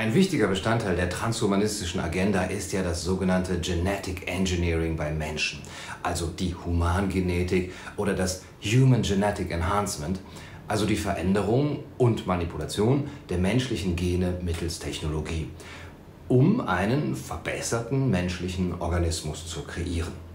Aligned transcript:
Ein 0.00 0.14
wichtiger 0.14 0.46
Bestandteil 0.46 0.96
der 0.96 1.10
transhumanistischen 1.10 2.00
Agenda 2.00 2.44
ist 2.44 2.72
ja 2.72 2.82
das 2.82 3.04
sogenannte 3.04 3.60
Genetic 3.60 4.26
Engineering 4.26 4.96
beim 4.96 5.18
Menschen, 5.18 5.60
also 6.02 6.28
die 6.28 6.54
Humangenetik 6.54 7.74
oder 7.98 8.14
das 8.14 8.42
Human 8.64 9.02
Genetic 9.02 9.50
Enhancement, 9.50 10.18
also 10.68 10.86
die 10.86 10.96
Veränderung 10.96 11.80
und 11.98 12.26
Manipulation 12.26 13.10
der 13.28 13.36
menschlichen 13.36 13.94
Gene 13.94 14.38
mittels 14.40 14.78
Technologie, 14.78 15.50
um 16.28 16.62
einen 16.62 17.14
verbesserten 17.14 18.08
menschlichen 18.08 18.80
Organismus 18.80 19.46
zu 19.46 19.64
kreieren. 19.64 20.29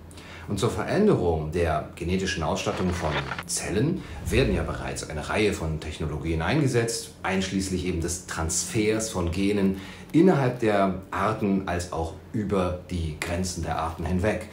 Und 0.47 0.59
zur 0.59 0.69
Veränderung 0.69 1.51
der 1.51 1.89
genetischen 1.95 2.43
Ausstattung 2.43 2.91
von 2.91 3.11
Zellen 3.47 4.03
werden 4.27 4.53
ja 4.53 4.61
bereits 4.61 5.09
eine 5.09 5.27
Reihe 5.27 5.53
von 5.53 5.79
Technologien 5.79 6.41
eingesetzt, 6.41 7.15
einschließlich 7.23 7.85
eben 7.85 7.99
des 8.01 8.27
Transfers 8.27 9.09
von 9.09 9.31
Genen 9.31 9.81
innerhalb 10.11 10.59
der 10.59 11.01
Arten 11.09 11.67
als 11.67 11.91
auch 11.91 12.13
über 12.31 12.79
die 12.91 13.17
Grenzen 13.19 13.63
der 13.63 13.79
Arten 13.79 14.05
hinweg. 14.05 14.49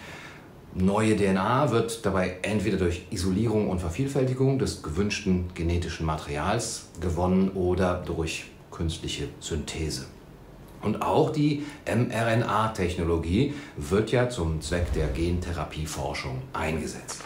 Neue 0.75 1.17
DNA 1.17 1.71
wird 1.71 2.07
dabei 2.07 2.39
entweder 2.41 2.79
durch 2.79 3.03
Isolierung 3.11 3.69
und 3.69 3.81
Vervielfältigung 3.81 4.59
des 4.59 4.83
gewünschten 4.83 5.51
genetischen 5.55 6.07
Materials 6.07 6.89
gewonnen 7.01 7.51
oder 7.51 8.03
durch 8.07 8.47
künstliche 8.71 9.29
Synthese. 9.39 10.07
Und 10.83 11.03
auch 11.03 11.31
die 11.31 11.65
mRNA-Technologie 11.87 13.55
wird 13.77 14.11
ja 14.11 14.29
zum 14.29 14.61
Zweck 14.61 14.93
der 14.93 15.09
Gentherapieforschung 15.09 16.43
eingesetzt. 16.53 17.23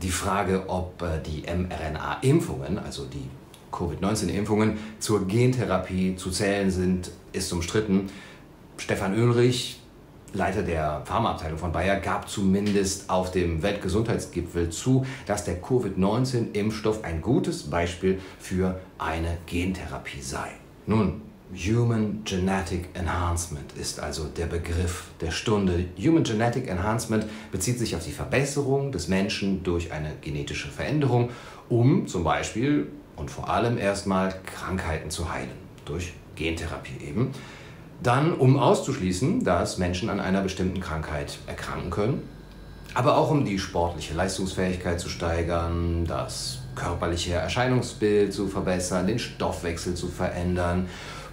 Die 0.00 0.10
Frage, 0.10 0.64
ob 0.68 1.02
äh, 1.02 1.20
die 1.24 1.42
mRNA-Impfungen, 1.42 2.78
also 2.78 3.04
die 3.06 3.28
Covid-19-Impfungen, 3.70 4.78
zur 4.98 5.26
Gentherapie 5.26 6.16
zu 6.16 6.30
zählen 6.30 6.70
sind, 6.70 7.10
ist 7.32 7.52
umstritten. 7.52 8.10
Stefan 8.76 9.14
Oelrich, 9.14 9.80
Leiter 10.34 10.62
der 10.62 11.02
Pharmaabteilung 11.04 11.58
von 11.58 11.72
Bayer, 11.72 12.00
gab 12.00 12.28
zumindest 12.28 13.10
auf 13.10 13.30
dem 13.30 13.62
Weltgesundheitsgipfel 13.62 14.70
zu, 14.70 15.04
dass 15.26 15.44
der 15.44 15.60
Covid-19-Impfstoff 15.60 17.04
ein 17.04 17.20
gutes 17.20 17.64
Beispiel 17.64 18.18
für 18.38 18.80
eine 18.98 19.38
Gentherapie 19.46 20.22
sei. 20.22 20.52
Nun, 20.86 21.22
Human 21.54 22.22
Genetic 22.24 22.88
Enhancement 22.94 23.74
ist 23.78 24.00
also 24.00 24.24
der 24.24 24.46
Begriff 24.46 25.08
der 25.20 25.30
Stunde. 25.30 25.84
Human 25.98 26.22
Genetic 26.22 26.66
Enhancement 26.66 27.26
bezieht 27.50 27.78
sich 27.78 27.94
auf 27.94 28.02
die 28.02 28.12
Verbesserung 28.12 28.90
des 28.90 29.08
Menschen 29.08 29.62
durch 29.62 29.92
eine 29.92 30.12
genetische 30.22 30.68
Veränderung, 30.68 31.28
um 31.68 32.06
zum 32.06 32.24
Beispiel 32.24 32.86
und 33.16 33.30
vor 33.30 33.50
allem 33.50 33.76
erstmal 33.76 34.34
Krankheiten 34.46 35.10
zu 35.10 35.30
heilen, 35.30 35.50
durch 35.84 36.14
Gentherapie 36.36 37.04
eben. 37.06 37.32
Dann, 38.02 38.32
um 38.32 38.58
auszuschließen, 38.58 39.44
dass 39.44 39.76
Menschen 39.76 40.08
an 40.08 40.20
einer 40.20 40.40
bestimmten 40.40 40.80
Krankheit 40.80 41.38
erkranken 41.46 41.90
können, 41.90 42.22
aber 42.94 43.18
auch 43.18 43.30
um 43.30 43.44
die 43.44 43.58
sportliche 43.58 44.14
Leistungsfähigkeit 44.14 44.98
zu 44.98 45.10
steigern, 45.10 46.06
das 46.06 46.60
körperliche 46.74 47.34
Erscheinungsbild 47.34 48.32
zu 48.32 48.48
verbessern, 48.48 49.06
den 49.06 49.18
Stoffwechsel 49.18 49.94
zu 49.94 50.08
verändern, 50.08 50.88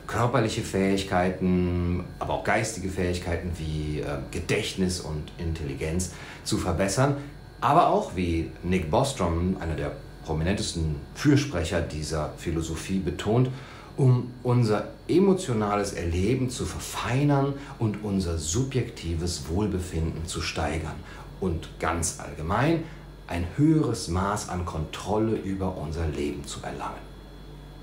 körperliche 0.10 0.64
Fähigkeiten, 0.64 2.04
aber 2.18 2.34
auch 2.34 2.44
geistige 2.44 2.90
Fähigkeiten 2.90 3.52
wie 3.58 4.00
äh, 4.00 4.06
Gedächtnis 4.32 5.00
und 5.00 5.32
Intelligenz 5.38 6.14
zu 6.44 6.58
verbessern, 6.58 7.18
aber 7.62 7.90
auch, 7.90 8.16
wie 8.16 8.50
Nick 8.64 8.90
Bostrom, 8.90 9.58
einer 9.60 9.76
der 9.76 9.92
prominentesten 10.26 10.96
Fürsprecher 11.14 11.82
dieser 11.82 12.34
Philosophie, 12.38 13.00
betont, 13.00 13.50
um 13.98 14.32
unser 14.44 14.88
emotionales 15.08 15.94
Erleben 15.94 16.50
zu 16.50 16.66
verfeinern 16.66 17.54
und 17.78 18.04
unser 18.04 18.38
subjektives 18.38 19.48
Wohlbefinden 19.50 20.26
zu 20.26 20.42
steigern 20.42 20.96
und 21.40 21.70
ganz 21.80 22.20
allgemein 22.20 22.84
ein 23.28 23.46
höheres 23.58 24.08
Maß 24.08 24.50
an 24.50 24.66
Kontrolle 24.66 25.36
über 25.36 25.78
unser 25.78 26.08
Leben 26.08 26.46
zu 26.46 26.62
erlangen. 26.64 27.10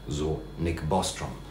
So 0.08 0.40
Nick 0.58 0.88
Bostrom. 0.88 1.45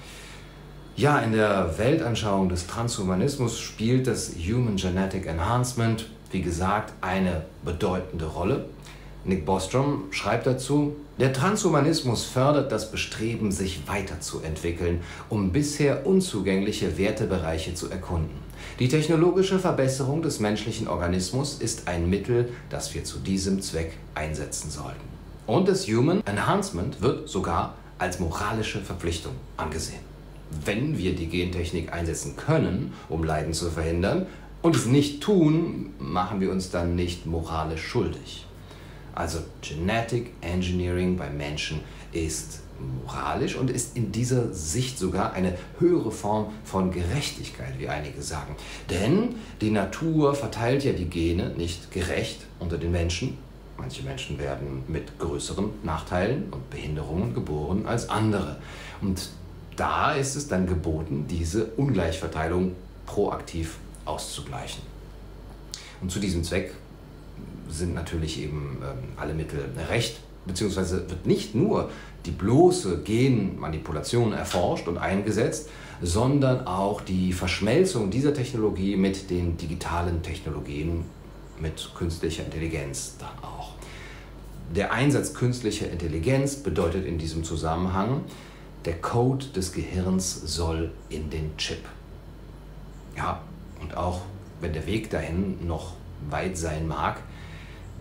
Ja, 0.98 1.20
in 1.20 1.34
der 1.34 1.78
Weltanschauung 1.78 2.48
des 2.48 2.68
Transhumanismus 2.68 3.60
spielt 3.60 4.08
das 4.08 4.32
Human 4.38 4.78
Genetic 4.78 5.26
Enhancement, 5.26 6.10
wie 6.32 6.42
gesagt, 6.42 6.94
eine 7.02 7.42
bedeutende 7.66 8.24
Rolle. 8.24 8.70
Nick 9.26 9.46
Bostrom 9.46 10.06
schreibt 10.12 10.48
dazu, 10.48 10.96
der 11.20 11.34
Transhumanismus 11.34 12.24
fördert 12.24 12.72
das 12.72 12.92
Bestreben, 12.92 13.52
sich 13.52 13.86
weiterzuentwickeln, 13.90 15.02
um 15.28 15.52
bisher 15.52 16.08
unzugängliche 16.08 16.98
Wertebereiche 16.98 17.74
zu 17.74 17.90
erkunden. 17.92 18.40
Die 18.80 18.88
technologische 18.88 19.60
Verbesserung 19.60 20.22
des 20.22 20.40
menschlichen 20.40 20.88
Organismus 20.88 21.56
ist 21.60 21.90
ein 21.90 22.10
Mittel, 22.10 22.54
das 22.70 22.96
wir 22.96 23.04
zu 23.04 23.20
diesem 23.20 23.62
Zweck 23.62 23.98
einsetzen 24.14 24.72
sollten. 24.72 25.04
Und 25.46 25.68
das 25.68 25.88
Human 25.88 26.26
Enhancement 26.26 27.02
wird 27.02 27.28
sogar 27.28 27.76
als 27.98 28.22
moralische 28.22 28.80
Verpflichtung 28.80 29.34
angesehen. 29.58 30.15
Wenn 30.64 30.98
wir 30.98 31.16
die 31.16 31.28
Gentechnik 31.28 31.94
einsetzen 31.94 32.36
können, 32.36 32.94
um 33.10 33.24
Leiden 33.24 33.54
zu 33.54 33.70
verhindern, 33.70 34.28
und 34.62 34.76
es 34.76 34.88
nicht 34.88 35.22
tun, 35.22 35.94
machen 36.00 36.42
wir 36.42 36.52
uns 36.52 36.72
dann 36.72 36.96
nicht 36.96 37.28
moralisch 37.28 37.84
schuldig. 37.84 38.48
Also 39.14 39.38
Genetic 39.62 40.32
Engineering 40.42 41.18
bei 41.18 41.30
Menschen 41.30 41.82
ist 42.12 42.62
moralisch 43.06 43.56
und 43.56 43.70
ist 43.70 43.96
in 43.96 44.12
dieser 44.12 44.54
Sicht 44.54 44.98
sogar 44.98 45.34
eine 45.34 45.56
höhere 45.80 46.12
Form 46.12 46.48
von 46.64 46.92
Gerechtigkeit, 46.92 47.74
wie 47.78 47.90
einige 47.90 48.22
sagen. 48.22 48.56
Denn 48.90 49.36
die 49.62 49.72
Natur 49.72 50.34
verteilt 50.34 50.84
ja 50.84 50.94
die 50.94 51.06
Gene 51.06 51.52
nicht 51.52 51.92
gerecht 51.92 52.40
unter 52.60 52.78
den 52.78 52.92
Menschen. 52.92 53.38
Manche 53.78 54.04
Menschen 54.04 54.40
werden 54.40 54.84
mit 54.88 55.20
größeren 55.20 55.70
Nachteilen 55.84 56.46
und 56.52 56.70
Behinderungen 56.70 57.34
geboren 57.34 57.86
als 57.86 58.10
andere. 58.10 58.58
Und 59.02 59.30
da 59.76 60.14
ist 60.14 60.36
es 60.36 60.48
dann 60.48 60.68
geboten, 60.68 61.26
diese 61.30 61.66
Ungleichverteilung 61.78 62.74
proaktiv 63.06 63.78
auszugleichen. 64.06 64.82
Und 66.02 66.12
zu 66.12 66.20
diesem 66.20 66.44
Zweck 66.44 66.74
sind 67.70 67.96
natürlich 67.96 68.42
eben 68.42 68.78
ähm, 68.82 69.10
alle 69.18 69.34
Mittel 69.34 69.60
recht, 69.90 70.20
beziehungsweise 70.46 71.10
wird 71.10 71.26
nicht 71.26 71.56
nur 71.56 71.90
die 72.26 72.32
bloße 72.32 73.02
Genmanipulation 73.04 74.34
erforscht 74.34 74.88
und 74.88 74.98
eingesetzt, 74.98 75.70
sondern 76.02 76.68
auch 76.68 77.02
die 77.02 77.34
Verschmelzung 77.34 78.10
dieser 78.10 78.34
Technologie 78.34 78.96
mit 78.96 79.30
den 79.30 79.58
digitalen 79.58 80.22
Technologien, 80.22 81.06
mit 81.60 81.92
künstlicher 81.96 82.44
Intelligenz 82.44 83.16
dann 83.20 83.30
auch. 83.42 83.74
Der 84.76 84.92
Einsatz 84.92 85.34
künstlicher 85.34 85.90
Intelligenz 85.90 86.56
bedeutet 86.56 87.06
in 87.06 87.18
diesem 87.18 87.44
Zusammenhang, 87.44 88.22
der 88.86 89.02
Code 89.02 89.46
des 89.48 89.74
Gehirns 89.74 90.34
soll 90.34 90.92
in 91.10 91.30
den 91.30 91.58
Chip. 91.58 91.84
Ja, 93.18 93.42
und 93.82 93.98
auch 93.98 94.22
wenn 94.62 94.74
der 94.74 94.86
Weg 94.86 95.10
dahin 95.10 95.66
noch 95.66 95.94
weit 96.30 96.58
sein 96.58 96.88
mag, 96.88 97.22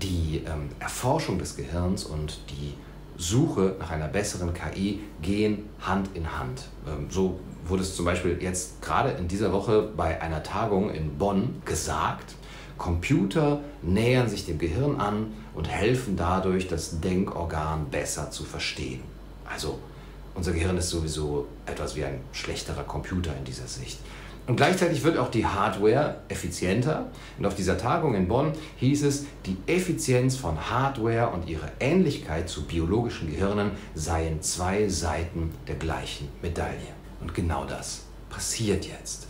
die 0.02 0.42
ähm, 0.46 0.70
Erforschung 0.80 1.38
des 1.38 1.56
Gehirns 1.56 2.04
und 2.04 2.38
die 2.50 2.74
Suche 3.16 3.76
nach 3.78 3.90
einer 3.90 4.08
besseren 4.08 4.52
KI 4.52 5.00
gehen 5.22 5.70
Hand 5.80 6.10
in 6.14 6.38
Hand. 6.38 6.68
Ähm, 6.86 7.06
so 7.10 7.38
wurde 7.66 7.82
es 7.82 7.94
zum 7.94 8.04
Beispiel 8.04 8.38
jetzt 8.42 8.82
gerade 8.82 9.10
in 9.10 9.28
dieser 9.28 9.52
Woche 9.52 9.88
bei 9.96 10.20
einer 10.20 10.42
Tagung 10.42 10.90
in 10.90 11.16
Bonn 11.16 11.62
gesagt, 11.64 12.34
Computer 12.76 13.60
nähern 13.82 14.28
sich 14.28 14.46
dem 14.46 14.58
Gehirn 14.58 15.00
an 15.00 15.32
und 15.54 15.68
helfen 15.68 16.16
dadurch, 16.16 16.66
das 16.66 17.00
Denkorgan 17.00 17.88
besser 17.90 18.30
zu 18.30 18.44
verstehen. 18.44 19.00
Also 19.48 19.78
unser 20.34 20.52
Gehirn 20.52 20.76
ist 20.76 20.90
sowieso 20.90 21.46
etwas 21.66 21.96
wie 21.96 22.04
ein 22.04 22.20
schlechterer 22.32 22.84
Computer 22.84 23.34
in 23.36 23.44
dieser 23.44 23.68
Sicht. 23.68 23.98
Und 24.46 24.56
gleichzeitig 24.56 25.02
wird 25.04 25.16
auch 25.16 25.30
die 25.30 25.46
Hardware 25.46 26.16
effizienter. 26.28 27.06
Und 27.38 27.46
auf 27.46 27.54
dieser 27.54 27.78
Tagung 27.78 28.14
in 28.14 28.28
Bonn 28.28 28.52
hieß 28.76 29.04
es, 29.04 29.24
die 29.46 29.56
Effizienz 29.66 30.36
von 30.36 30.70
Hardware 30.70 31.30
und 31.30 31.48
ihre 31.48 31.70
Ähnlichkeit 31.80 32.48
zu 32.48 32.64
biologischen 32.64 33.30
Gehirnen 33.30 33.70
seien 33.94 34.42
zwei 34.42 34.88
Seiten 34.88 35.52
der 35.66 35.76
gleichen 35.76 36.28
Medaille. 36.42 36.92
Und 37.20 37.34
genau 37.34 37.64
das 37.64 38.02
passiert 38.28 38.84
jetzt. 38.84 39.28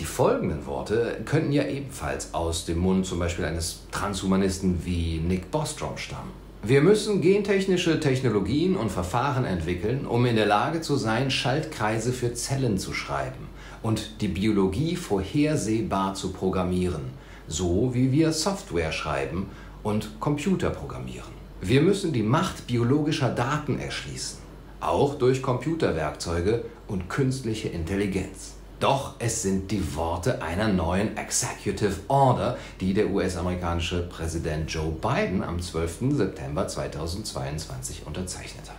Die 0.00 0.04
folgenden 0.04 0.66
Worte 0.66 1.20
könnten 1.24 1.52
ja 1.52 1.64
ebenfalls 1.64 2.34
aus 2.34 2.64
dem 2.64 2.78
Mund 2.78 3.06
zum 3.06 3.20
Beispiel 3.20 3.44
eines 3.44 3.82
Transhumanisten 3.92 4.84
wie 4.84 5.20
Nick 5.20 5.52
Bostrom 5.52 5.96
stammen. 5.96 6.43
Wir 6.66 6.80
müssen 6.80 7.20
gentechnische 7.20 8.00
Technologien 8.00 8.74
und 8.74 8.90
Verfahren 8.90 9.44
entwickeln, 9.44 10.06
um 10.06 10.24
in 10.24 10.34
der 10.34 10.46
Lage 10.46 10.80
zu 10.80 10.96
sein, 10.96 11.30
Schaltkreise 11.30 12.10
für 12.10 12.32
Zellen 12.32 12.78
zu 12.78 12.94
schreiben 12.94 13.48
und 13.82 14.22
die 14.22 14.28
Biologie 14.28 14.96
vorhersehbar 14.96 16.14
zu 16.14 16.32
programmieren, 16.32 17.02
so 17.46 17.90
wie 17.92 18.12
wir 18.12 18.32
Software 18.32 18.92
schreiben 18.92 19.50
und 19.82 20.18
Computer 20.20 20.70
programmieren. 20.70 21.34
Wir 21.60 21.82
müssen 21.82 22.14
die 22.14 22.22
Macht 22.22 22.66
biologischer 22.66 23.28
Daten 23.28 23.78
erschließen, 23.78 24.38
auch 24.80 25.16
durch 25.16 25.42
Computerwerkzeuge 25.42 26.64
und 26.88 27.10
künstliche 27.10 27.68
Intelligenz. 27.68 28.54
Doch 28.80 29.14
es 29.18 29.42
sind 29.42 29.70
die 29.70 29.94
Worte 29.94 30.42
einer 30.42 30.68
neuen 30.68 31.16
Executive 31.16 32.00
Order, 32.08 32.58
die 32.80 32.92
der 32.92 33.08
US-amerikanische 33.08 34.02
Präsident 34.08 34.70
Joe 34.70 34.90
Biden 34.90 35.42
am 35.42 35.60
12. 35.60 36.16
September 36.16 36.66
2022 36.66 38.02
unterzeichnet 38.06 38.68
hat. 38.68 38.76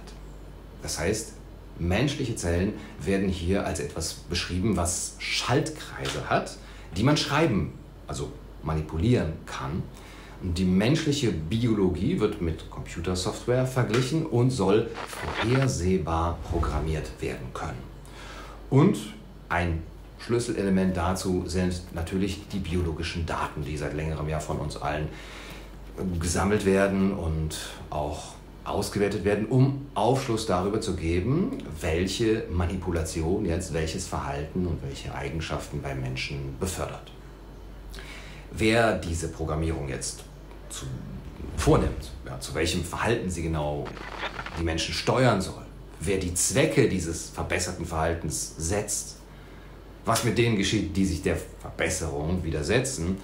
Das 0.82 1.00
heißt, 1.00 1.34
menschliche 1.80 2.36
Zellen 2.36 2.74
werden 3.00 3.30
hier 3.30 3.66
als 3.66 3.80
etwas 3.80 4.14
beschrieben, 4.14 4.76
was 4.76 5.16
Schaltkreise 5.20 6.30
hat, 6.30 6.58
die 6.96 7.04
man 7.04 7.18
schreiben, 7.18 7.74
also 8.06 8.32
manipulieren 8.64 9.34
kann. 9.46 9.82
Die 10.42 10.66
menschliche 10.66 11.32
Biologie 11.32 12.20
wird 12.20 12.42
mit 12.42 12.70
Computersoftware 12.70 13.66
verglichen 13.66 14.26
und 14.26 14.52
soll 14.52 14.92
vorhersehbar 15.08 16.38
programmiert 16.52 17.10
werden 17.22 17.48
können. 17.54 17.82
Und 18.70 18.98
ein 19.56 19.84
Schlüsselelement 20.20 20.98
dazu 20.98 21.44
sind 21.48 21.82
natürlich 21.94 22.48
die 22.52 22.60
biologischen 22.60 23.26
Daten, 23.26 23.64
die 23.64 23.78
seit 23.78 23.94
längerem 23.94 24.28
ja 24.28 24.40
von 24.40 24.58
uns 24.58 24.76
allen 24.78 25.08
gesammelt 26.20 26.66
werden 26.66 27.14
und 27.14 27.58
auch 27.90 28.34
ausgewertet 28.66 29.24
werden, 29.24 29.46
um 29.46 29.86
Aufschluss 29.94 30.46
darüber 30.46 30.82
zu 30.82 30.96
geben, 30.96 31.60
welche 31.80 32.46
Manipulation 32.50 33.46
jetzt 33.46 33.74
welches 33.74 34.08
Verhalten 34.08 34.66
und 34.66 34.82
welche 34.84 35.14
Eigenschaften 35.14 35.82
beim 35.82 36.02
Menschen 36.02 36.56
befördert. 36.60 37.12
Wer 38.52 38.98
diese 38.98 39.30
Programmierung 39.30 39.88
jetzt 39.88 40.24
zu, 40.70 40.86
vornimmt, 41.56 42.12
ja, 42.26 42.40
zu 42.40 42.54
welchem 42.56 42.84
Verhalten 42.84 43.30
sie 43.30 43.44
genau 43.44 43.86
die 44.60 44.64
Menschen 44.64 44.94
steuern 44.94 45.40
soll, 45.40 45.64
wer 46.00 46.18
die 46.18 46.34
Zwecke 46.34 46.90
dieses 46.90 47.30
verbesserten 47.30 47.86
Verhaltens 47.86 48.56
setzt, 48.58 49.18
was 50.06 50.24
mit 50.24 50.38
denen 50.38 50.58
geschieht, 50.58 50.96
die 50.96 51.06
sich 51.06 51.22
der 51.22 51.38
Verbesserung 51.60 52.44
widersetzen, 52.44 53.18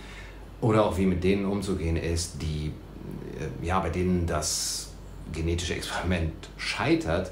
oder 0.59 0.85
auch 0.85 0.97
wie 0.97 1.05
mit 1.05 1.23
denen 1.23 1.45
umzugehen 1.45 1.97
ist, 1.97 2.41
die 2.41 2.71
äh, 3.39 3.65
ja, 3.65 3.79
bei 3.79 3.89
denen 3.89 4.27
das 4.27 4.89
genetische 5.33 5.73
Experiment 5.73 6.31
scheitert, 6.57 7.31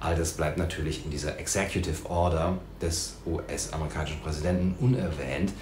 all 0.00 0.14
das 0.14 0.32
bleibt 0.32 0.58
natürlich 0.58 1.04
in 1.04 1.10
dieser 1.10 1.38
Executive 1.38 2.08
Order 2.08 2.58
des 2.82 3.16
US-amerikanischen 3.24 4.20
Präsidenten 4.20 4.74
unerwähnt. 4.84 5.52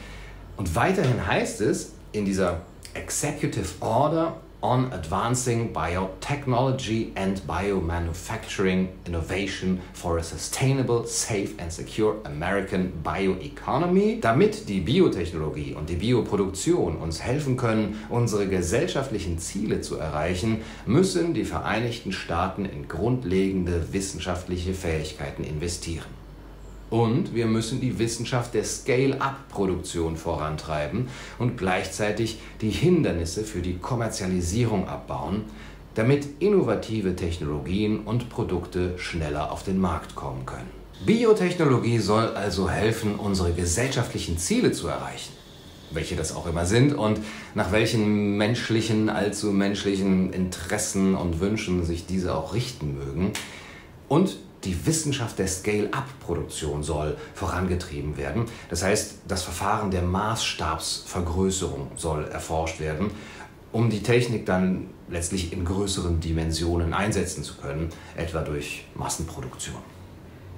Und 0.57 0.75
weiterhin 0.75 1.25
heißt 1.25 1.61
es 1.61 1.93
in 2.11 2.25
dieser 2.25 2.63
Executive 2.95 3.69
Order 3.81 4.37
on 4.62 4.93
Advancing 4.93 5.73
Biotechnology 5.73 7.12
and 7.17 7.41
Biomanufacturing 7.47 8.88
Innovation 9.06 9.81
for 9.93 10.19
a 10.19 10.23
Sustainable, 10.23 11.05
Safe 11.05 11.55
and 11.59 11.73
Secure 11.73 12.17
American 12.25 12.93
Bioeconomy, 13.03 14.20
damit 14.20 14.69
die 14.69 14.81
Biotechnologie 14.81 15.75
und 15.75 15.88
die 15.88 15.97
Bioproduktion 15.97 16.97
uns 16.97 17.20
helfen 17.20 17.56
können, 17.56 17.99
unsere 18.09 18.47
gesellschaftlichen 18.47 19.38
Ziele 19.38 19.81
zu 19.81 19.97
erreichen, 19.97 20.62
müssen 20.87 21.35
die 21.35 21.44
Vereinigten 21.44 22.12
Staaten 22.12 22.65
in 22.65 22.87
grundlegende 22.87 23.93
wissenschaftliche 23.93 24.75
Fähigkeiten 24.75 25.44
investieren. 25.44 26.22
Und 26.93 27.35
wir 27.35 27.47
müssen 27.47 27.81
die 27.81 27.99
Wissenschaft 27.99 28.53
der 28.53 28.65
Scale-up-Produktion 28.65 30.19
vorantreiben 30.19 31.09
und 31.39 31.56
gleichzeitig 31.56 32.39
die 32.61 32.69
Hindernisse 32.69 33.44
für 33.44 33.62
die 33.62 33.79
Kommerzialisierung 33.79 34.89
abbauen, 34.89 35.44
damit 35.94 36.27
innovative 36.41 37.17
Technologien 37.17 38.00
und 38.00 38.29
Produkte 38.29 38.99
schneller 38.99 39.53
auf 39.53 39.62
den 39.62 39.81
Markt 39.81 40.15
kommen 40.15 40.44
können. 40.44 40.69
Biotechnologie 41.06 41.99
soll 41.99 42.27
also 42.37 42.69
helfen, 42.69 43.15
unsere 43.15 43.55
gesellschaftlichen 43.55 44.37
Ziele 44.37 44.73
zu 44.73 44.89
erreichen, 44.89 45.33
welche 45.93 46.15
das 46.15 46.37
auch 46.37 46.47
immer 46.47 46.67
sind 46.67 46.93
und 46.93 47.21
nach 47.55 47.73
welchen 47.73 48.37
menschlichen, 48.37 49.09
allzu 49.09 49.50
menschlichen 49.50 50.31
Interessen 50.35 51.15
und 51.15 51.41
Wünschen 51.41 51.87
sich 51.87 52.05
diese 52.05 52.35
auch 52.35 52.53
richten 52.53 52.99
mögen. 52.99 53.33
Und 54.09 54.37
die 54.64 54.87
Wissenschaft 54.87 55.38
der 55.38 55.49
Scale-up-Produktion 55.49 56.82
soll 56.82 57.17
vorangetrieben 57.35 58.17
werden. 58.17 58.44
Das 58.69 58.82
heißt, 58.82 59.19
das 59.26 59.43
Verfahren 59.43 59.91
der 59.91 60.03
Maßstabsvergrößerung 60.03 61.93
soll 61.97 62.25
erforscht 62.25 62.81
werden, 62.81 63.11
um 63.73 63.91
die 63.91 64.03
Technik 64.03 64.47
dann 64.47 64.88
letztlich 65.09 65.53
in 65.53 65.64
größeren 65.64 66.20
Dimensionen 66.20 66.94
einsetzen 66.94 67.43
zu 67.43 67.56
können, 67.56 67.91
etwa 68.17 68.43
durch 68.43 68.85
Massenproduktion. 68.94 69.76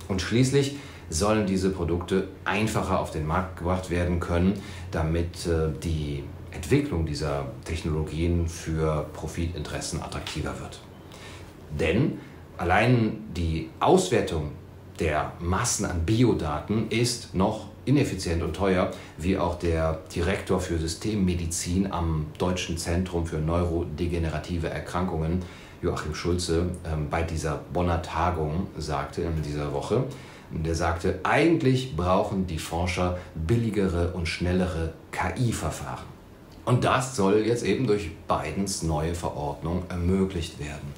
Und 0.08 0.20
schließlich 0.20 0.76
sollen 1.10 1.46
diese 1.46 1.70
Produkte 1.70 2.28
einfacher 2.44 3.00
auf 3.00 3.10
den 3.10 3.26
Markt 3.26 3.58
gebracht 3.58 3.90
werden 3.90 4.20
können, 4.20 4.60
damit 4.90 5.46
äh, 5.46 5.68
die 5.82 6.24
Entwicklung 6.50 7.04
dieser 7.04 7.46
Technologien 7.64 8.48
für 8.48 9.06
Profitinteressen 9.12 10.02
attraktiver 10.02 10.58
wird. 10.60 10.80
Denn 11.78 12.18
allein 12.56 13.24
die 13.36 13.70
Auswertung 13.80 14.52
der 14.98 15.32
Massen 15.40 15.86
an 15.86 16.04
Biodaten 16.04 16.88
ist 16.88 17.34
noch 17.34 17.68
ineffizient 17.84 18.42
und 18.42 18.54
teuer, 18.54 18.90
wie 19.18 19.36
auch 19.36 19.58
der 19.58 20.00
Direktor 20.14 20.60
für 20.60 20.78
Systemmedizin 20.78 21.92
am 21.92 22.26
Deutschen 22.38 22.78
Zentrum 22.78 23.26
für 23.26 23.38
neurodegenerative 23.38 24.70
Erkrankungen, 24.70 25.42
Joachim 25.82 26.14
Schulze, 26.14 26.70
ähm, 26.86 27.08
bei 27.10 27.22
dieser 27.22 27.60
Bonner 27.72 28.00
Tagung 28.00 28.68
sagte 28.78 29.22
in 29.22 29.42
dieser 29.42 29.72
Woche. 29.72 30.04
Der 30.50 30.74
sagte, 30.74 31.18
eigentlich 31.24 31.96
brauchen 31.96 32.46
die 32.46 32.58
Forscher 32.58 33.18
billigere 33.34 34.12
und 34.12 34.26
schnellere 34.26 34.94
KI-Verfahren. 35.10 36.04
Und 36.64 36.84
das 36.84 37.16
soll 37.16 37.44
jetzt 37.44 37.64
eben 37.64 37.86
durch 37.86 38.10
Bidens 38.28 38.82
neue 38.82 39.14
Verordnung 39.14 39.82
ermöglicht 39.88 40.58
werden. 40.58 40.94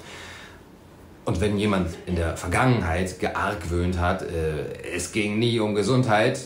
Und 1.27 1.41
wenn 1.41 1.59
jemand 1.59 1.91
in 2.07 2.15
der 2.15 2.37
Vergangenheit 2.37 3.19
geargwöhnt 3.19 3.99
hat, 3.99 4.23
äh, 4.23 4.95
es 4.95 5.11
ging 5.11 5.41
nie 5.41 5.59
um 5.59 5.75
Gesundheit, 5.75 6.41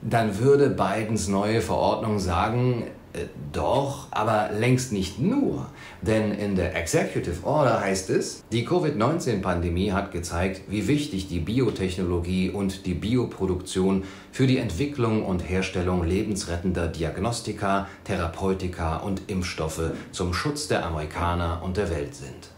dann 0.00 0.38
würde 0.38 0.70
Bidens 0.70 1.28
neue 1.28 1.60
Verordnung 1.60 2.18
sagen, 2.18 2.84
äh, 3.12 3.26
doch, 3.52 4.08
aber 4.12 4.48
längst 4.58 4.92
nicht 4.92 5.18
nur. 5.18 5.66
Denn 6.00 6.32
in 6.32 6.56
der 6.56 6.74
Executive 6.74 7.46
Order 7.46 7.80
heißt 7.80 8.08
es, 8.08 8.42
die 8.50 8.64
Covid-19-Pandemie 8.64 9.92
hat 9.92 10.10
gezeigt, 10.10 10.62
wie 10.68 10.88
wichtig 10.88 11.28
die 11.28 11.40
Biotechnologie 11.40 12.48
und 12.48 12.86
die 12.86 12.94
Bioproduktion 12.94 14.04
für 14.32 14.46
die 14.46 14.56
Entwicklung 14.56 15.26
und 15.26 15.40
Herstellung 15.40 16.02
lebensrettender 16.02 16.88
Diagnostika, 16.88 17.88
Therapeutika 18.04 18.96
und 18.96 19.20
Impfstoffe 19.26 19.90
zum 20.12 20.32
Schutz 20.32 20.66
der 20.66 20.86
Amerikaner 20.86 21.60
und 21.62 21.76
der 21.76 21.90
Welt 21.90 22.14
sind. 22.14 22.54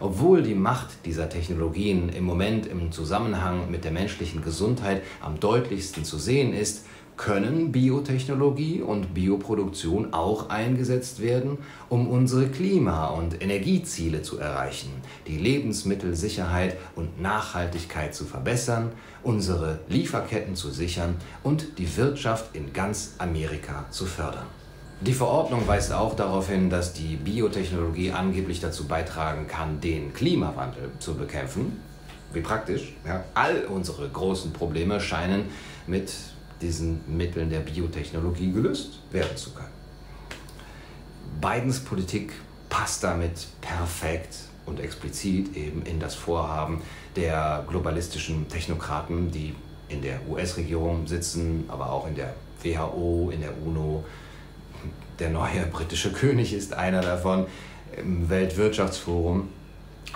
Obwohl 0.00 0.42
die 0.42 0.54
Macht 0.54 1.04
dieser 1.04 1.28
Technologien 1.28 2.08
im 2.08 2.24
Moment 2.24 2.66
im 2.66 2.92
Zusammenhang 2.92 3.70
mit 3.70 3.84
der 3.84 3.90
menschlichen 3.90 4.42
Gesundheit 4.42 5.02
am 5.20 5.40
deutlichsten 5.40 6.04
zu 6.04 6.18
sehen 6.18 6.52
ist, 6.52 6.84
können 7.18 7.72
Biotechnologie 7.72 8.80
und 8.80 9.12
Bioproduktion 9.12 10.14
auch 10.14 10.48
eingesetzt 10.50 11.20
werden, 11.20 11.58
um 11.88 12.08
unsere 12.08 12.48
Klima- 12.48 13.08
und 13.08 13.42
Energieziele 13.42 14.22
zu 14.22 14.38
erreichen, 14.38 14.90
die 15.26 15.36
Lebensmittelsicherheit 15.36 16.76
und 16.94 17.20
Nachhaltigkeit 17.20 18.14
zu 18.14 18.24
verbessern, 18.24 18.92
unsere 19.24 19.80
Lieferketten 19.88 20.54
zu 20.54 20.70
sichern 20.70 21.16
und 21.42 21.78
die 21.78 21.96
Wirtschaft 21.96 22.54
in 22.54 22.72
ganz 22.72 23.16
Amerika 23.18 23.86
zu 23.90 24.06
fördern. 24.06 24.46
Die 25.00 25.14
Verordnung 25.14 25.68
weist 25.68 25.92
auch 25.92 26.16
darauf 26.16 26.48
hin, 26.48 26.70
dass 26.70 26.92
die 26.92 27.14
Biotechnologie 27.14 28.10
angeblich 28.10 28.58
dazu 28.58 28.88
beitragen 28.88 29.46
kann, 29.46 29.80
den 29.80 30.12
Klimawandel 30.12 30.90
zu 30.98 31.14
bekämpfen. 31.14 31.80
Wie 32.32 32.40
praktisch. 32.40 32.94
Ja? 33.06 33.24
All 33.32 33.66
unsere 33.66 34.08
großen 34.08 34.52
Probleme 34.52 35.00
scheinen 35.00 35.44
mit 35.86 36.12
diesen 36.60 37.00
Mitteln 37.06 37.48
der 37.48 37.60
Biotechnologie 37.60 38.50
gelöst 38.50 38.98
werden 39.12 39.36
zu 39.36 39.50
können. 39.50 39.68
Bidens 41.40 41.78
Politik 41.78 42.32
passt 42.68 43.04
damit 43.04 43.46
perfekt 43.60 44.34
und 44.66 44.80
explizit 44.80 45.56
eben 45.56 45.82
in 45.82 46.00
das 46.00 46.16
Vorhaben 46.16 46.82
der 47.14 47.64
globalistischen 47.68 48.48
Technokraten, 48.48 49.30
die 49.30 49.54
in 49.88 50.02
der 50.02 50.28
US-Regierung 50.28 51.06
sitzen, 51.06 51.64
aber 51.68 51.92
auch 51.92 52.08
in 52.08 52.16
der 52.16 52.34
WHO, 52.62 53.30
in 53.32 53.40
der 53.40 53.52
UNO, 53.64 54.04
der 55.18 55.30
neue 55.30 55.66
britische 55.66 56.12
König 56.12 56.52
ist 56.52 56.74
einer 56.74 57.00
davon 57.00 57.46
im 57.96 58.28
Weltwirtschaftsforum. 58.28 59.48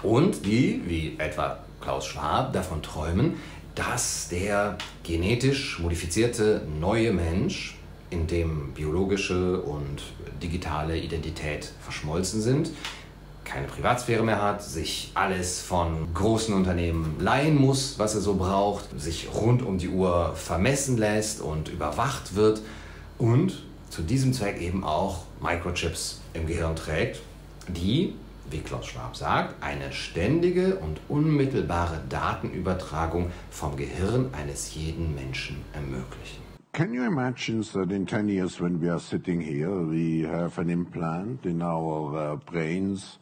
Und 0.02 0.47
die, 0.47 0.82
wie 0.87 1.16
etwa 1.18 1.59
Klaus 1.80 2.06
Schwab, 2.06 2.52
davon 2.52 2.82
träumen, 2.82 3.35
dass 3.75 4.28
der 4.28 4.78
genetisch 5.02 5.78
modifizierte 5.78 6.62
neue 6.80 7.12
Mensch, 7.12 7.76
in 8.11 8.26
dem 8.26 8.73
biologische 8.75 9.61
und 9.62 10.02
digitale 10.42 10.99
Identität 10.99 11.73
verschmolzen 11.80 12.42
sind, 12.42 12.71
keine 13.44 13.66
Privatsphäre 13.66 14.23
mehr 14.23 14.40
hat, 14.40 14.62
sich 14.62 15.11
alles 15.14 15.61
von 15.61 16.12
großen 16.14 16.54
Unternehmen 16.54 17.16
leihen 17.18 17.56
muss, 17.56 17.99
was 17.99 18.14
er 18.14 18.21
so 18.21 18.35
braucht, 18.35 18.85
sich 19.00 19.28
rund 19.35 19.62
um 19.62 19.78
die 19.78 19.88
Uhr 19.88 20.35
vermessen 20.35 20.97
lässt 20.97 21.40
und 21.40 21.68
überwacht 21.68 22.35
wird 22.35 22.61
und 23.18 23.62
zu 23.92 24.00
diesem 24.00 24.32
Zweck 24.32 24.58
eben 24.58 24.84
auch 24.84 25.26
Microchips 25.42 26.22
im 26.32 26.46
Gehirn 26.46 26.75
trägt, 26.75 27.20
die, 27.68 28.14
wie 28.50 28.61
Klaus 28.61 28.87
Schwab 28.87 29.14
sagt, 29.14 29.62
eine 29.62 29.92
ständige 29.92 30.76
und 30.76 30.99
unmittelbare 31.11 32.00
Datenübertragung 32.08 33.30
vom 33.50 33.76
Gehirn 33.76 34.30
eines 34.32 34.75
jeden 34.75 35.14
Menschen 35.14 35.56
ermöglichen. 35.75 36.40
Can 36.72 36.94
you 36.94 37.04
imagine 37.04 37.62
that 37.75 37.92
in 37.92 38.06
10 38.06 38.30
years 38.30 38.58
when 38.58 38.80
we 38.80 38.90
are 38.90 38.99
sitting 38.99 39.42
here, 39.42 39.68
we 39.68 40.26
have 40.26 40.58
an 40.58 40.70
implant 40.70 41.44
in 41.44 41.61
our 41.61 42.14
uh, 42.14 42.37
brains 42.50 43.18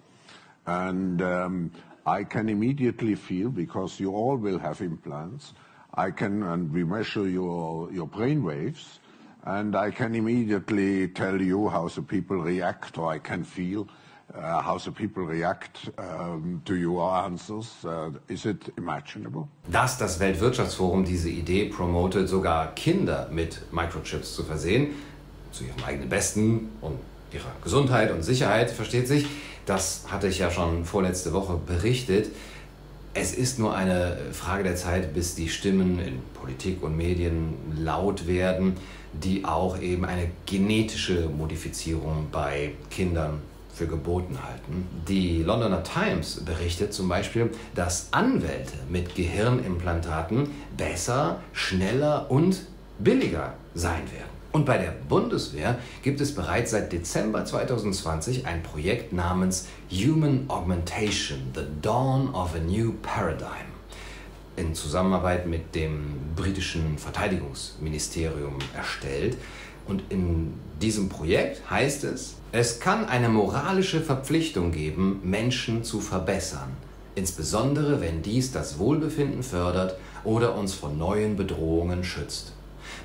and 0.67 1.21
um, 1.21 1.73
I 2.07 2.23
can 2.23 2.49
immediately 2.49 3.17
feel, 3.17 3.51
because 3.51 3.99
you 3.99 4.15
all 4.15 4.37
will 4.37 4.61
have 4.61 4.81
implants, 4.81 5.53
I 5.95 6.13
can, 6.13 6.45
and 6.45 6.73
we 6.73 6.85
measure 6.85 7.29
your, 7.29 7.91
your 7.91 8.07
brain 8.07 8.45
waves, 8.45 9.00
and 9.45 9.75
I 9.75 9.91
can 9.91 10.15
immediately 10.15 11.09
tell 11.09 11.41
you 11.41 11.69
how 11.69 11.89
the 11.89 12.03
people 12.03 12.37
react, 12.39 12.99
or 12.99 13.13
I 13.13 13.19
can 13.19 13.45
feel 13.45 13.89
uh, 14.35 14.61
how 14.61 14.79
the 14.79 14.93
people 14.93 15.25
react 15.25 15.91
um, 15.99 16.63
to 16.65 16.75
your 16.75 17.11
answers. 17.25 17.85
Uh, 17.85 18.11
is 18.29 18.47
it 18.47 18.73
imaginable? 18.77 19.49
Dass 19.71 19.99
das 19.99 20.21
Weltwirtschaftsforum 20.21 21.05
diese 21.05 21.31
Idee 21.31 21.67
promotet, 21.67 22.29
sogar 22.29 22.75
Kinder 22.75 23.29
mit 23.33 23.61
Microchips 23.73 24.35
zu 24.35 24.45
versehen, 24.45 24.95
zu 25.53 25.65
ihrem 25.65 25.83
eigenen 25.85 26.09
Besten 26.09 26.71
und 26.81 26.99
ihrer 27.33 27.53
Gesundheit 27.63 28.13
und 28.13 28.23
Sicherheit, 28.23 28.71
versteht 28.71 29.09
sich, 29.09 29.27
das 29.67 30.05
hatte 30.11 30.29
ich 30.29 30.39
ja 30.39 30.51
schon 30.51 30.85
vorletzte 30.85 31.33
Woche 31.33 31.59
berichtet. 31.65 32.31
Es 33.15 33.35
ist 33.35 33.59
nur 33.59 33.75
eine 33.75 34.17
Frage 34.33 34.63
der 34.63 34.77
Zeit, 34.77 35.13
bis 35.15 35.35
die 35.35 35.49
Stimmen 35.49 35.99
in 35.99 36.21
Politik 36.35 36.83
und 36.83 36.97
Medien 36.97 37.55
laut 37.77 38.29
werden, 38.29 38.77
die 39.13 39.45
auch 39.45 39.81
eben 39.81 40.05
eine 40.05 40.31
genetische 40.47 41.29
Modifizierung 41.29 42.29
bei 42.31 42.73
Kindern 42.91 43.41
für 43.75 43.87
geboten 43.87 44.39
halten. 44.43 44.87
Die 45.09 45.43
Londoner 45.43 45.83
Times 45.83 46.45
berichtet 46.45 46.93
zum 46.93 47.09
Beispiel, 47.09 47.51
dass 47.75 48.13
Anwälte 48.13 48.75
mit 48.89 49.15
Gehirnimplantaten 49.15 50.51
besser, 50.77 51.41
schneller 51.53 52.31
und 52.31 52.67
billiger 52.99 53.55
sein 53.75 54.03
werden. 54.13 54.31
Und 54.53 54.67
bei 54.67 54.79
der 54.79 54.93
Bundeswehr 55.09 55.79
gibt 56.03 56.21
es 56.21 56.35
bereits 56.35 56.73
seit 56.73 56.93
Dezember 56.93 57.45
2020 57.45 58.47
ein 58.47 58.63
Projekt 58.63 59.13
namens 59.13 59.69
Human 59.91 60.45
Augmentation, 60.49 61.39
The 61.55 61.63
Dawn 61.81 62.35
of 62.35 62.55
a 62.55 62.59
New 62.59 62.95
Paradigm 63.01 63.80
in 64.61 64.75
Zusammenarbeit 64.75 65.47
mit 65.47 65.75
dem 65.75 66.15
britischen 66.37 66.99
Verteidigungsministerium 66.99 68.59
erstellt. 68.77 69.37
Und 69.89 70.03
in 70.11 70.53
diesem 70.81 71.09
Projekt 71.09 71.69
heißt 71.69 72.05
es, 72.05 72.37
es 72.53 72.79
kann 72.79 73.07
eine 73.07 73.29
moralische 73.29 74.01
Verpflichtung 74.01 74.71
geben, 74.71 75.21
Menschen 75.25 75.83
zu 75.83 76.01
verbessern, 76.01 76.77
insbesondere 77.15 78.01
wenn 78.01 78.23
dies 78.23 78.53
das 78.53 78.79
Wohlbefinden 78.79 79.43
fördert 79.43 79.97
oder 80.25 80.55
uns 80.55 80.75
vor 80.75 80.91
neuen 80.91 81.37
Bedrohungen 81.37 82.05
schützt. 82.05 82.53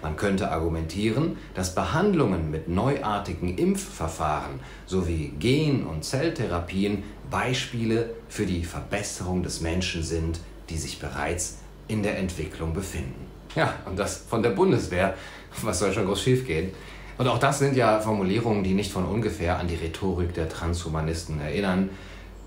Man 0.01 0.15
könnte 0.17 0.51
argumentieren, 0.51 1.37
dass 1.53 1.75
Behandlungen 1.75 2.51
mit 2.51 2.67
neuartigen 2.67 3.57
Impfverfahren 3.57 4.59
sowie 4.85 5.33
Gen- 5.39 5.85
und 5.85 6.03
Zelltherapien 6.03 7.03
Beispiele 7.29 8.11
für 8.27 8.45
die 8.45 8.63
Verbesserung 8.63 9.43
des 9.43 9.61
Menschen 9.61 10.03
sind, 10.03 10.39
die 10.69 10.77
sich 10.77 10.99
bereits 10.99 11.57
in 11.87 12.03
der 12.03 12.17
Entwicklung 12.17 12.73
befinden. 12.73 13.27
Ja, 13.55 13.73
und 13.85 13.97
das 13.97 14.17
von 14.17 14.43
der 14.43 14.49
Bundeswehr. 14.49 15.15
Was 15.61 15.79
soll 15.79 15.93
schon 15.93 16.05
groß 16.05 16.21
schiefgehen? 16.21 16.71
Und 17.17 17.27
auch 17.27 17.37
das 17.37 17.59
sind 17.59 17.77
ja 17.77 18.01
Formulierungen, 18.01 18.63
die 18.63 18.73
nicht 18.73 18.91
von 18.91 19.05
ungefähr 19.05 19.57
an 19.57 19.67
die 19.67 19.75
Rhetorik 19.75 20.33
der 20.33 20.49
Transhumanisten 20.49 21.39
erinnern. 21.39 21.89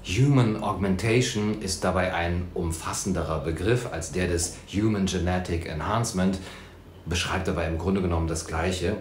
Human 0.04 0.62
Augmentation 0.62 1.60
ist 1.62 1.84
dabei 1.84 2.14
ein 2.14 2.48
umfassenderer 2.54 3.40
Begriff 3.40 3.88
als 3.90 4.12
der 4.12 4.28
des 4.28 4.56
Human 4.72 5.06
Genetic 5.06 5.66
Enhancement, 5.66 6.38
beschreibt 7.06 7.48
aber 7.48 7.66
im 7.66 7.78
Grunde 7.78 8.02
genommen 8.02 8.28
das 8.28 8.46
Gleiche. 8.46 8.98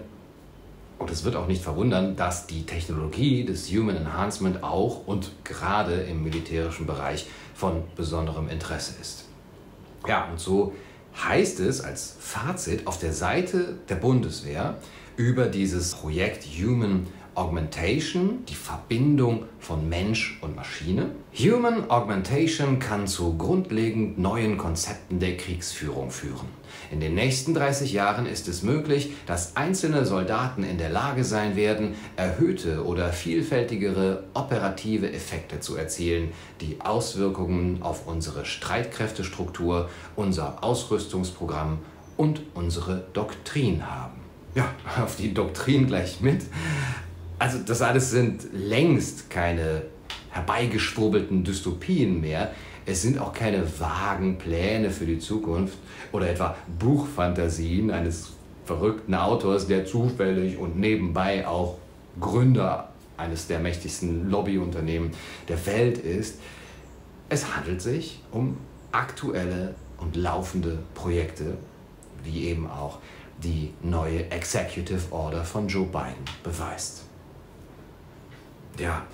Und 1.00 1.12
es 1.12 1.24
wird 1.24 1.36
auch 1.36 1.48
nicht 1.48 1.62
verwundern, 1.62 2.16
dass 2.16 2.48
die 2.48 2.66
Technologie 2.66 3.46
des 3.46 3.70
Human 3.70 3.96
Enhancement 3.98 4.64
auch 4.64 5.06
und 5.06 5.32
gerade 5.44 5.94
im 5.94 6.24
militärischen 6.24 6.88
Bereich 6.88 7.28
von 7.54 7.84
besonderem 7.96 8.50
Interesse 8.50 8.96
ist. 9.00 9.26
Ja, 10.08 10.28
und 10.32 10.40
so 10.40 10.74
heißt 11.28 11.60
es 11.60 11.82
als 11.82 12.16
Fazit 12.20 12.88
auf 12.88 13.00
der 13.00 13.14
Seite 13.14 13.78
der 13.90 13.96
Bundeswehr 13.96 14.78
über 15.16 15.48
dieses 15.48 15.96
Projekt 15.96 16.46
Human 16.46 17.08
Augmentation, 17.38 18.44
die 18.50 18.56
Verbindung 18.56 19.44
von 19.60 19.88
Mensch 19.88 20.40
und 20.42 20.56
Maschine. 20.56 21.12
Human 21.38 21.88
Augmentation 21.92 22.80
kann 22.80 23.06
zu 23.06 23.38
grundlegend 23.38 24.18
neuen 24.18 24.58
Konzepten 24.58 25.20
der 25.20 25.38
Kriegsführung 25.38 26.10
führen. 26.10 26.48
In 26.92 27.00
den 27.00 27.14
nächsten 27.14 27.54
30 27.54 27.94
Jahren 27.94 28.26
ist 28.26 28.48
es 28.48 28.64
möglich, 28.64 29.12
dass 29.28 29.56
einzelne 29.56 30.06
Soldaten 30.06 30.64
in 30.64 30.80
der 30.80 30.90
Lage 30.90 31.24
sein 31.24 31.56
werden, 31.56 31.94
erhöhte 32.16 32.84
oder 32.84 33.14
vielfältigere 33.14 34.24
operative 34.34 35.14
Effekte 35.14 35.60
zu 35.60 35.76
erzielen, 35.76 36.32
die 36.60 36.82
Auswirkungen 36.82 37.84
auf 37.84 38.08
unsere 38.08 38.46
Streitkräftestruktur, 38.46 39.90
unser 40.16 40.64
Ausrüstungsprogramm 40.64 41.78
und 42.18 42.42
unsere 42.56 43.04
Doktrin 43.14 43.86
haben. 43.86 44.22
Ja, 44.56 44.74
auf 45.04 45.18
die 45.18 45.36
Doktrin 45.36 45.86
gleich 45.86 46.20
mit. 46.20 46.42
Also 47.40 47.60
das 47.60 47.82
alles 47.82 48.10
sind 48.12 48.48
längst 48.52 49.30
keine 49.30 49.84
herbeigeschwurbelten 50.32 51.44
Dystopien 51.44 52.20
mehr. 52.20 52.52
Es 52.86 53.02
sind 53.02 53.20
auch 53.20 53.34
keine 53.34 53.64
vagen 53.80 54.38
Pläne 54.38 54.90
für 54.90 55.06
die 55.06 55.20
Zukunft 55.20 55.78
oder 56.12 56.30
etwa 56.30 56.56
Buchfantasien 56.80 57.92
eines 57.92 58.34
verrückten 58.66 59.14
Autors, 59.14 59.68
der 59.68 59.86
zufällig 59.86 60.58
und 60.58 60.80
nebenbei 60.80 61.48
auch 61.48 61.78
Gründer 62.20 62.90
eines 63.18 63.48
der 63.48 63.60
mächtigsten 63.60 64.30
Lobbyunternehmen 64.30 65.12
der 65.48 65.64
Welt 65.66 65.98
ist. 65.98 66.40
Es 67.30 67.56
handelt 67.56 67.82
sich 67.82 68.22
um 68.32 68.58
aktuelle 68.92 69.76
und 69.98 70.16
laufende 70.16 70.80
Projekte, 70.96 71.58
wie 72.24 72.46
eben 72.46 72.70
auch 72.70 73.00
die 73.44 73.74
neue 73.84 74.32
Executive 74.32 75.12
Order 75.12 75.44
von 75.44 75.68
Joe 75.68 75.86
Biden 75.86 76.26
beweist 76.44 77.07
ja, 78.80 79.06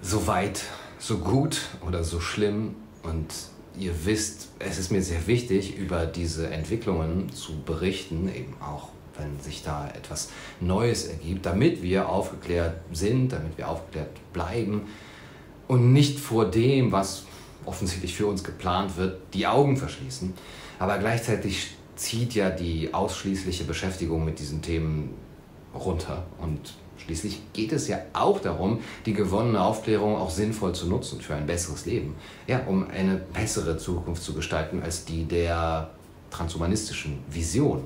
so 0.00 0.26
weit, 0.26 0.62
so 0.98 1.18
gut 1.18 1.60
oder 1.86 2.04
so 2.04 2.20
schlimm. 2.20 2.74
Und 3.02 3.32
ihr 3.78 3.92
wisst, 4.04 4.48
es 4.58 4.78
ist 4.78 4.92
mir 4.92 5.02
sehr 5.02 5.26
wichtig, 5.26 5.76
über 5.76 6.06
diese 6.06 6.50
Entwicklungen 6.50 7.30
zu 7.32 7.62
berichten, 7.62 8.28
eben 8.28 8.54
auch 8.60 8.88
wenn 9.18 9.40
sich 9.40 9.62
da 9.62 9.88
etwas 9.88 10.30
Neues 10.60 11.06
ergibt, 11.06 11.44
damit 11.44 11.82
wir 11.82 12.08
aufgeklärt 12.08 12.76
sind, 12.92 13.32
damit 13.32 13.58
wir 13.58 13.68
aufgeklärt 13.68 14.08
bleiben 14.32 14.82
und 15.68 15.92
nicht 15.92 16.18
vor 16.18 16.50
dem, 16.50 16.92
was 16.92 17.24
offensichtlich 17.64 18.14
für 18.16 18.26
uns 18.26 18.42
geplant 18.42 18.96
wird, 18.96 19.20
die 19.34 19.46
Augen 19.46 19.76
verschließen. 19.76 20.32
Aber 20.78 20.98
gleichzeitig 20.98 21.76
zieht 21.94 22.34
ja 22.34 22.50
die 22.50 22.92
ausschließliche 22.92 23.64
Beschäftigung 23.64 24.24
mit 24.24 24.38
diesen 24.38 24.62
Themen 24.62 25.14
runter 25.74 26.26
und 26.38 26.74
Schließlich 27.04 27.40
geht 27.52 27.72
es 27.72 27.88
ja 27.88 27.98
auch 28.12 28.40
darum, 28.40 28.80
die 29.06 29.12
gewonnene 29.12 29.60
Aufklärung 29.60 30.16
auch 30.16 30.30
sinnvoll 30.30 30.74
zu 30.74 30.86
nutzen 30.86 31.20
für 31.20 31.34
ein 31.34 31.46
besseres 31.46 31.84
Leben. 31.84 32.14
Ja, 32.46 32.64
um 32.66 32.88
eine 32.88 33.16
bessere 33.16 33.76
Zukunft 33.76 34.22
zu 34.22 34.34
gestalten 34.34 34.82
als 34.82 35.04
die 35.04 35.24
der 35.24 35.90
transhumanistischen 36.30 37.18
Vision. 37.28 37.82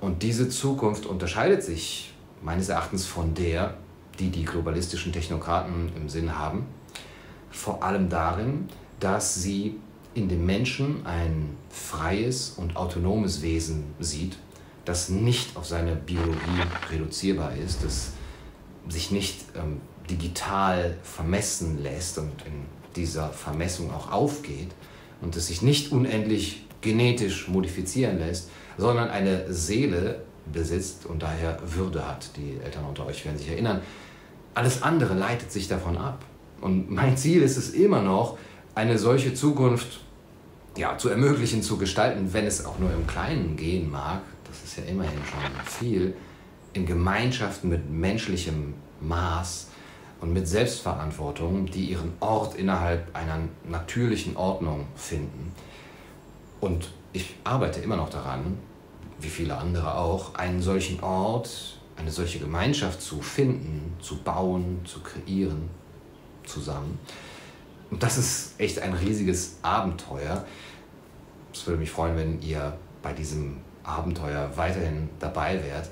Und 0.00 0.22
diese 0.22 0.48
Zukunft 0.48 1.06
unterscheidet 1.06 1.62
sich 1.62 2.12
meines 2.42 2.68
Erachtens 2.68 3.06
von 3.06 3.34
der, 3.34 3.74
die 4.18 4.30
die 4.30 4.44
globalistischen 4.44 5.12
Technokraten 5.12 5.92
im 5.96 6.08
Sinn 6.08 6.38
haben, 6.38 6.66
vor 7.50 7.82
allem 7.82 8.08
darin, 8.08 8.68
dass 9.00 9.34
sie 9.34 9.76
in 10.14 10.28
dem 10.28 10.46
Menschen 10.46 11.04
ein 11.06 11.56
freies 11.70 12.54
und 12.56 12.76
autonomes 12.76 13.42
Wesen 13.42 13.84
sieht, 13.98 14.36
das 14.84 15.08
nicht 15.08 15.56
auf 15.56 15.66
seine 15.66 15.96
Biologie 15.96 16.62
reduzierbar 16.90 17.54
ist, 17.56 17.84
das 17.84 18.12
sich 18.88 19.10
nicht 19.10 19.44
ähm, 19.56 19.80
digital 20.10 20.96
vermessen 21.02 21.82
lässt 21.82 22.18
und 22.18 22.32
in 22.44 22.66
dieser 22.96 23.30
Vermessung 23.30 23.92
auch 23.92 24.12
aufgeht 24.12 24.70
und 25.20 25.36
das 25.36 25.46
sich 25.46 25.62
nicht 25.62 25.90
unendlich 25.92 26.66
genetisch 26.80 27.48
modifizieren 27.48 28.18
lässt, 28.18 28.50
sondern 28.76 29.08
eine 29.08 29.52
Seele 29.52 30.22
besitzt 30.52 31.06
und 31.06 31.22
daher 31.22 31.58
Würde 31.64 32.06
hat. 32.06 32.36
Die 32.36 32.58
Eltern 32.62 32.84
unter 32.84 33.06
euch 33.06 33.24
werden 33.24 33.38
sich 33.38 33.48
erinnern. 33.48 33.80
Alles 34.52 34.82
andere 34.82 35.14
leitet 35.14 35.50
sich 35.50 35.68
davon 35.68 35.96
ab. 35.96 36.24
Und 36.60 36.90
mein 36.90 37.16
Ziel 37.16 37.42
ist 37.42 37.56
es 37.56 37.70
immer 37.70 38.02
noch, 38.02 38.38
eine 38.74 38.98
solche 38.98 39.34
Zukunft 39.34 40.00
ja, 40.76 40.98
zu 40.98 41.08
ermöglichen, 41.08 41.62
zu 41.62 41.78
gestalten, 41.78 42.32
wenn 42.32 42.46
es 42.46 42.64
auch 42.64 42.78
nur 42.78 42.92
im 42.92 43.06
Kleinen 43.06 43.56
gehen 43.56 43.90
mag. 43.90 44.22
Das 44.54 44.70
ist 44.70 44.78
ja 44.78 44.84
immerhin 44.84 45.18
schon 45.24 45.64
viel. 45.64 46.14
In 46.74 46.86
Gemeinschaften 46.86 47.68
mit 47.68 47.90
menschlichem 47.90 48.74
Maß 49.00 49.68
und 50.20 50.32
mit 50.32 50.46
Selbstverantwortung, 50.46 51.66
die 51.66 51.86
ihren 51.86 52.12
Ort 52.20 52.54
innerhalb 52.54 53.14
einer 53.16 53.40
natürlichen 53.68 54.36
Ordnung 54.36 54.86
finden. 54.94 55.52
Und 56.60 56.92
ich 57.12 57.34
arbeite 57.42 57.80
immer 57.80 57.96
noch 57.96 58.10
daran, 58.10 58.58
wie 59.20 59.28
viele 59.28 59.56
andere 59.56 59.96
auch, 59.96 60.36
einen 60.36 60.62
solchen 60.62 61.02
Ort, 61.02 61.80
eine 61.96 62.12
solche 62.12 62.38
Gemeinschaft 62.38 63.02
zu 63.02 63.20
finden, 63.22 63.96
zu 64.00 64.22
bauen, 64.22 64.80
zu 64.84 65.00
kreieren, 65.00 65.68
zusammen. 66.44 66.98
Und 67.90 68.02
das 68.02 68.18
ist 68.18 68.54
echt 68.58 68.78
ein 68.78 68.94
riesiges 68.94 69.58
Abenteuer. 69.62 70.44
Es 71.52 71.66
würde 71.66 71.80
mich 71.80 71.90
freuen, 71.90 72.16
wenn 72.16 72.42
ihr 72.42 72.76
bei 73.02 73.12
diesem 73.12 73.58
Abenteuer 73.84 74.50
weiterhin 74.56 75.08
dabei 75.20 75.62
wärt 75.62 75.90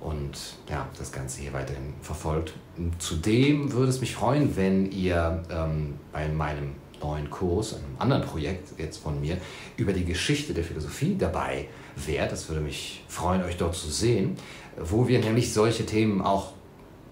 und 0.00 0.32
ja, 0.68 0.88
das 0.98 1.12
Ganze 1.12 1.42
hier 1.42 1.52
weiterhin 1.52 1.94
verfolgt. 2.00 2.54
Zudem 2.98 3.72
würde 3.72 3.90
es 3.90 4.00
mich 4.00 4.14
freuen, 4.14 4.56
wenn 4.56 4.90
ihr 4.90 5.42
ähm, 5.50 5.94
bei 6.12 6.28
meinem 6.28 6.74
neuen 7.02 7.30
Kurs, 7.30 7.74
einem 7.74 7.84
anderen 7.98 8.22
Projekt 8.22 8.78
jetzt 8.78 8.98
von 8.98 9.20
mir, 9.20 9.36
über 9.76 9.92
die 9.92 10.04
Geschichte 10.04 10.54
der 10.54 10.64
Philosophie 10.64 11.16
dabei 11.18 11.68
wärt. 11.96 12.32
Das 12.32 12.48
würde 12.48 12.60
mich 12.60 13.04
freuen, 13.08 13.42
euch 13.42 13.56
dort 13.56 13.74
zu 13.74 13.88
sehen, 13.88 14.36
wo 14.78 15.08
wir 15.08 15.18
nämlich 15.20 15.52
solche 15.52 15.86
Themen 15.86 16.22
auch 16.22 16.52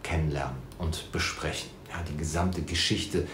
kennenlernen 0.03 0.57
und 0.79 1.11
besprechen. 1.13 1.71
Ja, 1.91 2.03
die 2.11 2.17
gesamte 2.17 2.63
Geschichte 2.63 3.27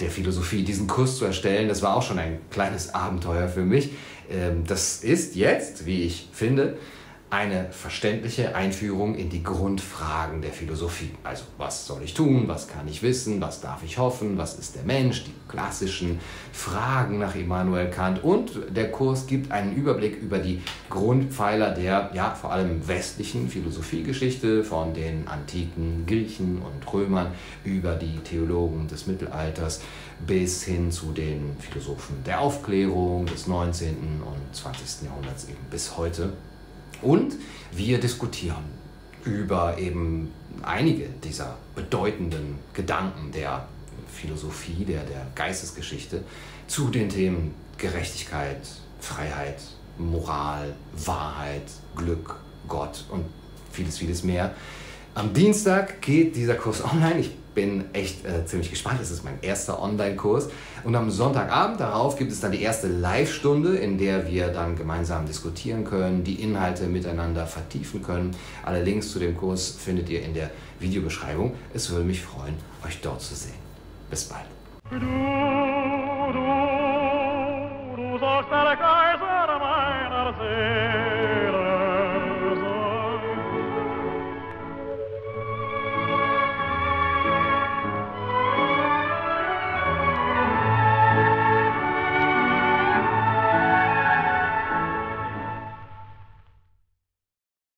der 0.00 0.10
Philosophie, 0.10 0.62
diesen 0.62 0.86
Kurs 0.86 1.16
zu 1.16 1.24
erstellen, 1.24 1.68
das 1.68 1.82
war 1.82 1.96
auch 1.96 2.02
schon 2.02 2.18
ein 2.18 2.38
kleines 2.50 2.94
Abenteuer 2.94 3.48
für 3.48 3.64
mich. 3.64 3.90
Ähm, 4.30 4.64
das 4.66 5.02
ist 5.02 5.36
jetzt, 5.36 5.86
wie 5.86 6.02
ich 6.04 6.28
finde, 6.32 6.76
eine 7.30 7.70
verständliche 7.70 8.56
Einführung 8.56 9.14
in 9.14 9.30
die 9.30 9.44
Grundfragen 9.44 10.42
der 10.42 10.50
Philosophie. 10.50 11.12
Also 11.22 11.44
was 11.58 11.86
soll 11.86 12.02
ich 12.02 12.12
tun, 12.12 12.48
was 12.48 12.66
kann 12.66 12.88
ich 12.88 13.04
wissen, 13.04 13.40
was 13.40 13.60
darf 13.60 13.84
ich 13.84 13.98
hoffen, 13.98 14.36
was 14.36 14.58
ist 14.58 14.74
der 14.74 14.82
Mensch, 14.82 15.22
die 15.24 15.32
klassischen 15.48 16.18
Fragen 16.52 17.20
nach 17.20 17.36
Immanuel 17.36 17.88
Kant 17.88 18.24
und 18.24 18.52
der 18.70 18.90
Kurs 18.90 19.28
gibt 19.28 19.52
einen 19.52 19.76
Überblick 19.76 20.20
über 20.20 20.38
die 20.38 20.60
Grundpfeiler 20.88 21.70
der 21.70 22.10
ja 22.14 22.34
vor 22.34 22.50
allem 22.52 22.86
westlichen 22.88 23.48
Philosophiegeschichte 23.48 24.64
von 24.64 24.92
den 24.92 25.28
antiken 25.28 26.06
Griechen 26.06 26.60
und 26.60 26.92
Römern 26.92 27.28
über 27.64 27.94
die 27.94 28.18
Theologen 28.18 28.88
des 28.88 29.06
Mittelalters 29.06 29.82
bis 30.26 30.64
hin 30.64 30.90
zu 30.90 31.12
den 31.12 31.56
Philosophen 31.60 32.16
der 32.26 32.40
Aufklärung 32.40 33.26
des 33.26 33.46
19. 33.46 34.22
und 34.24 34.56
20. 34.56 35.06
Jahrhunderts 35.06 35.44
eben 35.44 35.64
bis 35.70 35.96
heute. 35.96 36.32
Und 37.02 37.34
wir 37.72 37.98
diskutieren 37.98 38.64
über 39.24 39.78
eben 39.78 40.30
einige 40.62 41.06
dieser 41.22 41.56
bedeutenden 41.74 42.58
Gedanken 42.72 43.32
der 43.32 43.66
Philosophie, 44.12 44.84
der, 44.84 45.04
der 45.04 45.26
Geistesgeschichte 45.34 46.22
zu 46.66 46.88
den 46.88 47.08
Themen 47.08 47.54
Gerechtigkeit, 47.78 48.60
Freiheit, 49.00 49.60
Moral, 49.98 50.74
Wahrheit, 51.04 51.70
Glück, 51.96 52.36
Gott 52.68 53.04
und 53.10 53.24
vieles, 53.72 53.98
vieles 53.98 54.24
mehr. 54.24 54.54
Am 55.14 55.32
Dienstag 55.32 56.00
geht 56.00 56.36
dieser 56.36 56.54
Kurs 56.54 56.84
online. 56.84 57.20
Ich 57.20 57.30
bin 57.54 57.84
echt 57.92 58.24
äh, 58.24 58.44
ziemlich 58.46 58.70
gespannt. 58.70 59.00
Das 59.00 59.10
ist 59.10 59.24
mein 59.24 59.38
erster 59.42 59.82
Online-Kurs. 59.82 60.48
Und 60.84 60.94
am 60.94 61.10
Sonntagabend 61.10 61.80
darauf 61.80 62.16
gibt 62.16 62.32
es 62.32 62.40
dann 62.40 62.52
die 62.52 62.62
erste 62.62 62.88
Live-Stunde, 62.88 63.76
in 63.76 63.98
der 63.98 64.28
wir 64.28 64.48
dann 64.48 64.76
gemeinsam 64.76 65.26
diskutieren 65.26 65.84
können, 65.84 66.24
die 66.24 66.42
Inhalte 66.42 66.86
miteinander 66.86 67.46
vertiefen 67.46 68.02
können. 68.02 68.36
Alle 68.64 68.82
Links 68.82 69.10
zu 69.10 69.18
dem 69.18 69.36
Kurs 69.36 69.76
findet 69.78 70.08
ihr 70.08 70.22
in 70.22 70.34
der 70.34 70.50
Videobeschreibung. 70.78 71.54
Es 71.74 71.90
würde 71.90 72.04
mich 72.04 72.22
freuen, 72.22 72.54
euch 72.86 73.00
dort 73.00 73.20
zu 73.20 73.34
sehen. 73.34 73.54
Bis 74.08 74.24
bald. 74.24 74.46